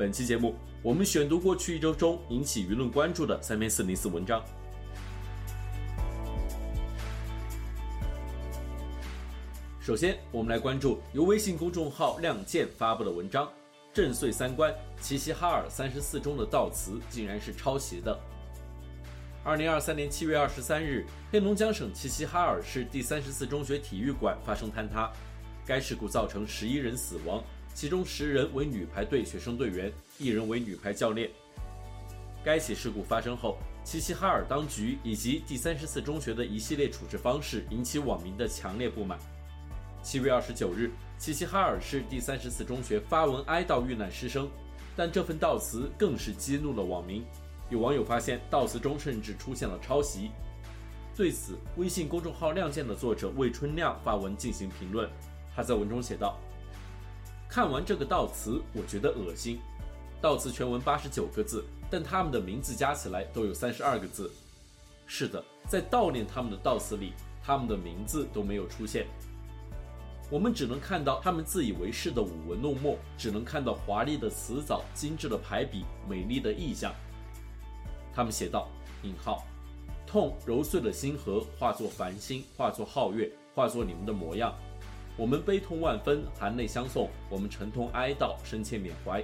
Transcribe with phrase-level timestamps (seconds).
[0.00, 4.42] 本期节目，我们选读过去一周中引起舆论关注的三篇四零四文章。
[9.78, 13.46] 首先，我们来关注由微信公众号“亮剑”发布的文章
[13.92, 18.18] ：“震碎三观，齐齐哈尔三十四中的悼词竟然是抄袭的。”
[19.44, 25.12] 二零二三年七月二十三日，黑龙江省齐齐哈尔市第三十四中学体育馆发生坍塌，
[25.66, 27.44] 该事故造成十一人死亡。
[27.74, 31.30] 其中十人为女排队学生队员，一人为女排教练。
[32.44, 39.18] 该起事故发生后，齐齐哈尔当局以及第三十四中学的一系列处置方式引起网民的强烈不满。
[40.02, 44.48] 七月二十九日，齐齐哈尔市第三十四中学发文哀悼遇难师生，
[44.96, 47.24] 但这份悼词更是激怒了网民。
[47.68, 50.30] 有网友发现悼词中甚至出现了抄袭。
[51.14, 55.08] 对此，微信公众号“亮剑”的作者魏春亮发文进行评论，
[55.54, 56.38] 他在文中写道。
[57.50, 59.58] 看完这个悼词，我觉得恶心。
[60.22, 64.30] 悼词全文八十九个字，但他们的名字加起来都有三十二个字。
[65.04, 67.12] 是的，在悼念他们的悼词里，
[67.42, 69.08] 他们的名字都没有出现。
[70.30, 76.94] 我们只能看到他们自以为是的舞文弄墨，只能看到华丽的词藻、精致的排比、美丽的意象。
[78.14, 78.68] 他们写道
[79.02, 79.44] ：“引号，
[80.06, 84.54] 痛揉碎了星河，化作繁星，化作皓月，化作你们的模样。”
[85.20, 89.22] 我们悲痛万分，含泪相送；我们沉痛哀悼，深切缅怀。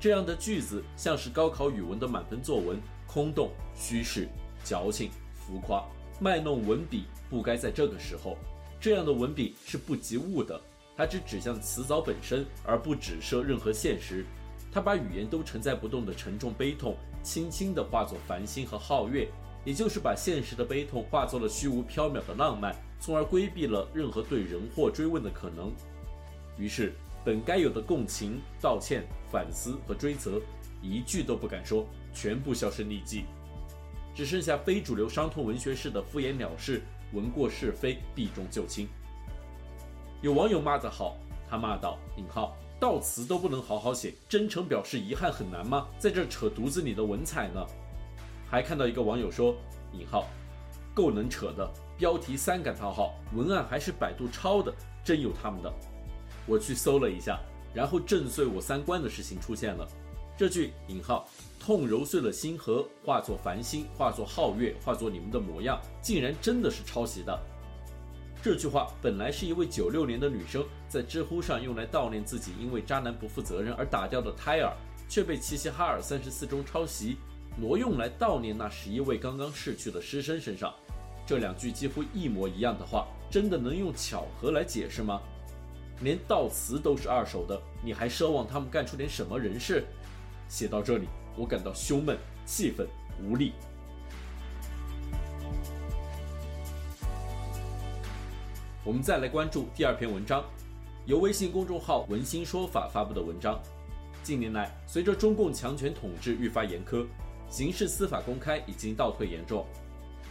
[0.00, 4.28] 这样的句子像是高考语文的满分作文，空洞、虚饰、
[4.64, 5.84] 矫情、浮夸，
[6.18, 8.36] 卖弄文笔，不该在这个时候。
[8.80, 10.60] 这样的文笔是不及物的，
[10.96, 14.26] 它只指向词藻本身，而不指涉任何现实。
[14.72, 19.28] 它把语言都承载不动的沉重悲痛，轻轻地化作繁星和皓月。
[19.64, 25.72] 也就是把现实的悲痛化作了虚无缥缈的浪漫，从而规避了任何对人祸追问的可能。
[26.58, 26.92] 于是，
[27.24, 30.40] 本该有的共情、道歉、反思和追责，
[30.82, 33.24] 一句都不敢说，全部销声匿迹，
[34.14, 38.88] 只剩下非主流伤痛文学式的敷衍了事，闻过是非，避重就轻。
[40.20, 41.16] 有网友骂得好，
[41.48, 45.88] 他骂道：“引号，悼词都不能好好写，真诚表示遗憾很难吗？
[45.98, 47.64] 在这扯犊子里的文采呢？”
[48.52, 49.56] 还看到一个网友说
[49.98, 50.28] ：“引号，
[50.92, 54.70] 够能扯的，标题三感叹号，文案还是百度抄的，
[55.02, 55.72] 真有他们的。”
[56.44, 57.40] 我去搜了一下，
[57.72, 59.88] 然后震碎我三观的事情出现了。
[60.36, 61.26] 这句引号，
[61.58, 67.40] 痛揉碎了星河，化作繁星，化作皓月，化作你们的模样，竟然真的是抄袭的。
[68.42, 74.76] 这句话本来是一位九六年的女生在知乎上用来悼念自己因为渣男不负责任而打掉的胎儿，
[75.08, 77.16] 却被齐齐哈尔三十四中抄袭。
[77.56, 80.72] 挪用来悼念那十一位刚刚逝去的师生身上，
[81.26, 85.20] 这两句几乎一模一样的话，真的能用巧合来解释吗？
[86.00, 89.84] 连悼词都是二手的，你还奢望他们干出点什么人事？
[90.48, 92.86] 写到这里，我感到胸闷、气愤、
[93.22, 93.52] 无力。
[98.84, 100.42] 我们再来关注第二篇文章，
[101.06, 103.60] 由微信公众号“文心说法”发布的文章。
[104.24, 107.06] 近年来，随着中共强权统治愈发严苛。
[107.52, 109.66] 刑事司法公开已经倒退严重，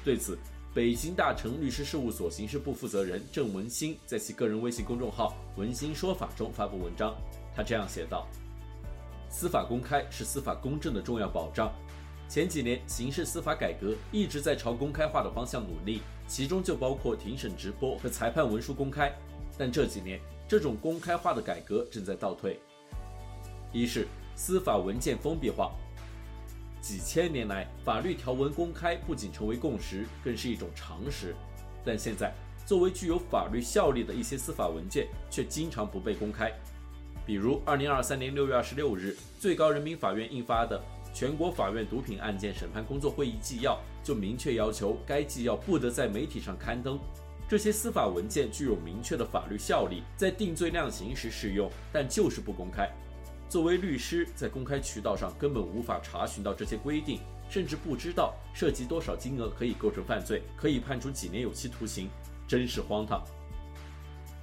[0.03, 0.35] 对此，
[0.73, 7.15] 北京大成律师事务所刑事部负责人郑文新在其个人微信公众号“文心说法”中发布文章，
[7.55, 8.27] 他这样写道
[9.29, 11.71] ：“司法公开是司法公正的重要保障。
[12.27, 19.13] 前几年刑事司法改革一直在朝公开化的方向努力，其中就包括庭审直播和裁判文书公开。
[19.59, 22.59] 但这几年，这种公开化的改革正在倒退。
[23.71, 25.71] 一是司法文件封闭化。”
[26.81, 31.35] 几千年来，法律条文公开不仅成为共识，更是一种常识。
[31.85, 32.33] 但现在，
[32.65, 36.51] 作为具有法律效力的一些司法文件，却经常不被公开。
[37.23, 40.79] 比如，二零二三年六月二十六日，最高人民法院印发的
[41.13, 43.73] 《全国法院毒品案件审判工作会议纪要》
[44.05, 46.99] 就明确要求，该纪要不得在媒体上刊登。
[47.47, 52.89] 这些司法文件具有明确的法律效力，在定罪量刑时适用，但就是不公开。
[53.51, 57.19] 作为律师，在公开渠道上根本无法查询到这些规定，
[57.49, 62.07] 甚至不知道涉及多少金额可以构成犯罪，可以判处几年有期徒刑，
[62.47, 63.21] 真是荒唐。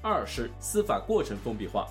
[0.02, 1.88] 二是司法过程封闭化。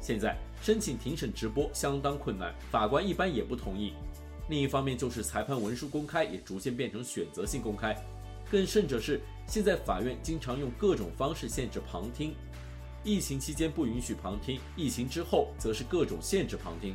[0.00, 3.92] 现在申请庭审直播相当困难，法官一般也不同意。
[4.48, 7.96] 另一方面，就是裁判文书公开也逐渐变成选择性公开，
[8.50, 12.34] 更甚者是现在法院经常用各种方式限制旁听。
[13.06, 16.92] 疫情期间不允许旁听，疫情之后则是各种限制旁听。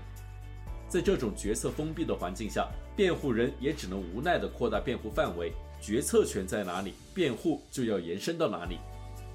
[0.90, 2.68] 在这种决策封闭的环境下，
[2.98, 5.54] 辩护人也只能无奈地扩大辩护范围。
[5.80, 8.78] 决策权在哪里，辩护就要延伸到哪里。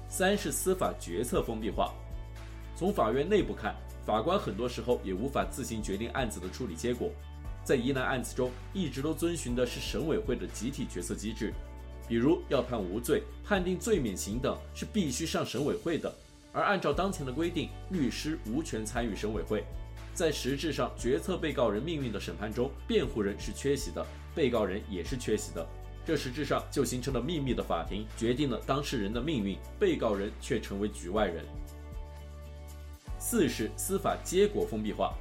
[0.07, 1.95] 三是司法决策封闭化。
[2.75, 3.75] 从法院内部看，
[4.05, 7.09] 法官很多时候也无法自行决定案子的处理结果。
[7.63, 11.51] 在疑难案子中，一直都遵循的是审委会的集体决策机制，
[12.07, 16.13] 比如要判无罪、判定罪免刑等，是必须上审委会的。
[16.57, 19.63] 而按照当前的规定，律师无权参与审委会。
[20.15, 25.63] 在实质上决策被告人命运的审判中，辩护人是缺席的，被告人也是缺席的。
[26.03, 31.45] 这实质上就形成了秘密的法庭，决定了当事人的命运，被告人却成为局外人。
[33.19, 35.13] 四是司法结果封闭化，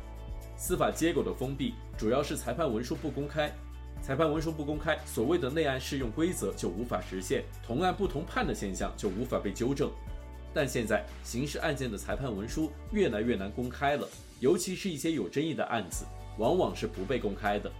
[0.56, 3.52] 司法结果的封闭主要是裁判文书不公开，
[4.00, 9.90] 裁判文书不公开，所谓的内案适用规则就无法实现，同案不同判的现象就无法被纠正。
[10.56, 14.08] 但现在刑事案件的裁判文书越来越难公开了，
[14.40, 16.06] 尤其是一些有争议的案子，
[16.38, 17.70] 往往是不被公开的。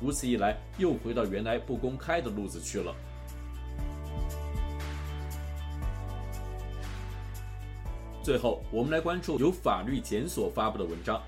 [0.00, 2.96] 如此一来，又回到原来不公开的路子去了。
[8.22, 11.20] 最后，我们来关注由法律检索发布的文章。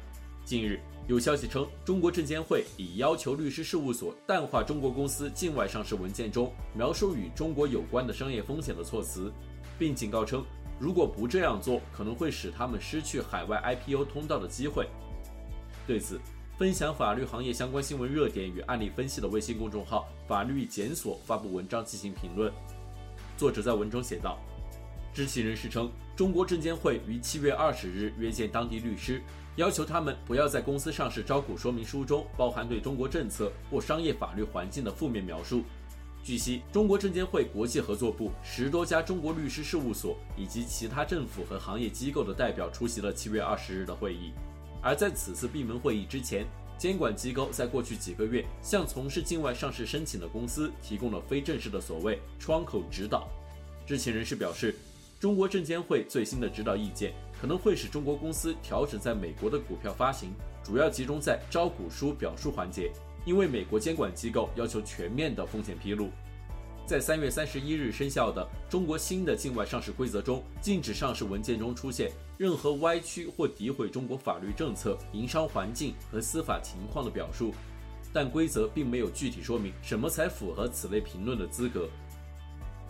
[0.43, 9.31] 近日有消息称，中国证监会已要求律师事务所淡化中国公司境外上市文件中描述与中国有关的商业风险的措辞，
[9.79, 10.43] 并警告称，
[10.79, 14.89] 如果不这样做，可能会使他们失去海外 IPO 通道的机会。
[15.87, 16.21] 对此，
[16.59, 22.53] 分享法律行业相关新闻热点与案例分析的微信公众号“法律检索”发布文章进行评论。
[23.37, 24.39] 作者在文中写道
[25.15, 29.23] ：“知情人士称，中国证监会于七月二十日约见当地律师，
[29.57, 35.63] 要求他们不要在公司上市招股说明书中包含对中国政策或商业法律环境的负面描述。”
[36.25, 44.33] 据悉，中国证监会国际合作部十多家中国律师事务所以及其他政府和行业机构的代表出席了七月二十日的会议。
[44.83, 46.47] 而在此次闭门会议之前，
[46.79, 53.29] 监管机构在过去几个月向从事境外上市申请的公司提供了非正式的所谓窗口指导。
[53.87, 54.75] 知情人士表示，
[55.21, 60.33] 中国证监会最新的指导意见可能会使中国公司调整在美国的股票发行，
[60.65, 62.91] 主要集中在招股书表述环节。
[63.25, 66.11] 因为美国监管机构要求全面的风险披露，
[66.87, 77.55] 在三月三十一日生效的中国新的境外上市规则中，禁止上市文件中出现任何歪曲或诋毁中国法律政策、营商环境和司法情况的表述，
[78.13, 81.89] 但规则并没有具体说明什么才符合此类评论的资格。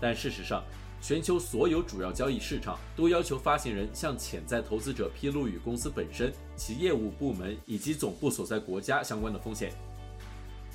[0.01, 0.65] 但事实上，
[1.01, 9.73] 全球所有主要交易市场都要求发行人向潜在投资者披露与公司本身、其业务部门以及总部所在国家相关的风险。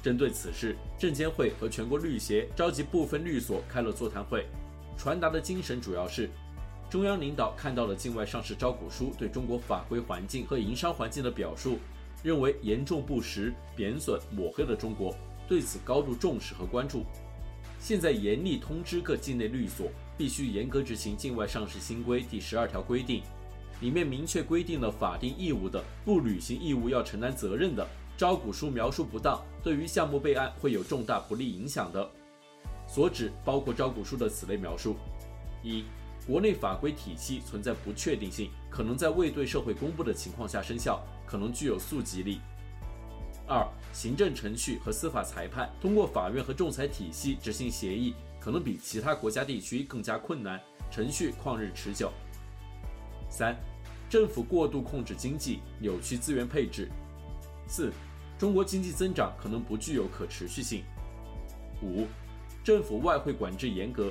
[0.01, 4.45] 针对此事，证监会和全国律协召集部分律所开了座谈会，
[4.97, 6.29] 传达的精神主要是：
[6.89, 11.77] 中央领导看到了境外上市招股书对中国法规环境和营商环境的表述，
[12.23, 15.15] 认为严重不实、贬损、抹黑了中国，
[15.47, 17.05] 对此高度重视和关注。
[17.79, 23.21] 现在严厉通知各境内律所，必须严格执行境外上市新规第十二条规定，
[23.81, 27.87] 里面明确规定了法定义务的，不履行义务要承担责任的。
[28.19, 32.05] 招股书描述不当，对于项目备案会有重大不利影响的。
[32.85, 34.97] 所指包括招股书的此类描述：
[35.63, 35.85] 一、
[36.27, 42.39] 国内法规体系存在不确定性，可能在未对社会公布的情况下生效，可能具有溯及力；
[43.47, 50.59] 二、行政程序和司法裁判通过法院和仲裁体系执行协议，可能比其他国家地区更加困难，
[50.91, 52.09] 程序旷日持久；
[53.29, 53.55] 三、
[54.09, 56.89] 政府过度控制经济，扭曲资源配置；
[57.65, 57.93] 四、
[58.39, 60.81] 中国经济增长可能不具有可持续性。
[61.83, 62.07] 五、
[62.63, 64.09] 政府外汇管制严格。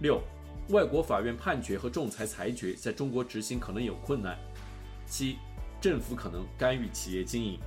[0.00, 0.22] 六、
[0.70, 4.38] 外国法院判决和仲裁裁决在中国执行可能有困难。
[5.06, 5.36] 七、
[5.82, 7.60] 政府可能干预企业经营。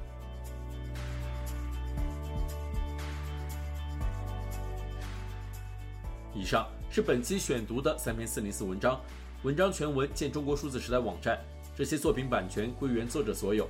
[6.34, 9.00] 以上是本期选读的三篇四零四文章，
[9.44, 11.40] 文章全文见中国数字时代网站。
[11.76, 13.70] 这些作品版权归原作者所有。